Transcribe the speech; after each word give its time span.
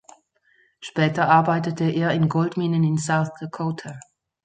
Später 0.79 1.29
arbeitete 1.29 1.83
er 1.83 2.09
in 2.09 2.27
Goldminen 2.27 2.83
in 2.83 2.97
South 2.97 3.29
Dakota. 3.39 3.99